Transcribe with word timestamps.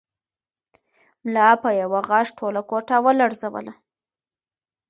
ملا 1.23 1.49
په 1.63 1.69
یوه 1.81 1.99
غږ 2.09 2.27
ټوله 2.39 2.61
کوټه 2.69 2.97
ولړزوله. 3.05 3.73